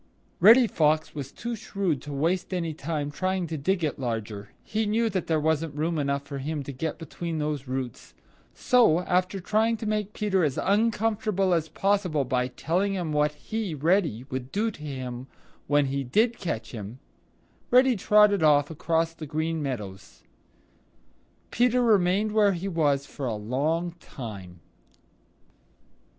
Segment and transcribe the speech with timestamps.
[0.39, 4.49] Reddy Fox was too shrewd to waste any time trying to dig it larger.
[4.63, 8.15] He knew there wasn't room enough for him to get between those roots.
[8.55, 13.75] So, after trying to make Peter as uncomfortable as possible by telling him what he,
[13.75, 15.27] Reddy, would do to him
[15.67, 16.97] when he did catch him,
[17.69, 20.23] Reddy trotted off across the Green Meadows.
[21.51, 24.61] Peter remained where he was for a long time.